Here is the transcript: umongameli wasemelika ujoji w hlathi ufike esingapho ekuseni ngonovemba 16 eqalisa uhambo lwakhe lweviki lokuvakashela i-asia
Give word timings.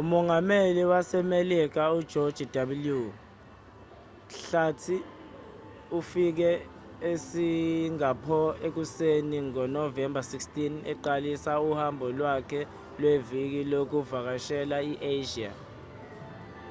umongameli 0.00 0.82
wasemelika 0.90 1.82
ujoji 1.98 2.44
w 2.94 3.12
hlathi 4.40 4.96
ufike 5.98 6.50
esingapho 7.10 8.40
ekuseni 8.66 9.36
ngonovemba 9.48 10.20
16 10.30 10.90
eqalisa 10.92 11.52
uhambo 11.70 12.06
lwakhe 12.18 12.60
lweviki 13.00 13.60
lokuvakashela 13.72 14.78
i-asia 14.92 15.52